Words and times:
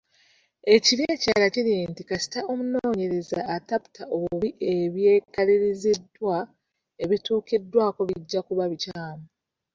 Ekibi 0.75 1.03
ekirala 1.15 1.47
kiri 1.53 1.73
nti, 1.91 2.01
kasita 2.09 2.39
omunoonyereza 2.51 3.39
ataputa 3.55 4.03
obubi 4.15 4.49
ebyo 4.73 4.77
ebyekaliriziddwa, 5.13 6.37
ebituukiddwako 7.03 8.01
bijja 8.09 8.39
kuba 8.47 8.63
bikyamu. 8.71 9.25